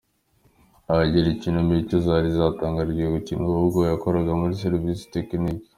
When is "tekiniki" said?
5.17-5.67